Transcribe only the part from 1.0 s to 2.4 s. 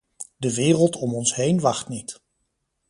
ons heen wacht niet.